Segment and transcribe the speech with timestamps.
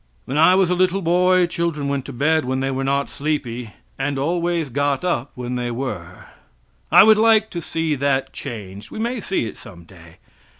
[0.25, 3.73] When I was a little boy, children went to bed when they were not sleepy,
[3.99, 6.25] and always got up when they were?
[6.91, 10.17] I would like to see that changed we may see it some day.